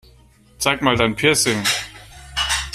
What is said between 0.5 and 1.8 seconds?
Zeig mal dein Piercing!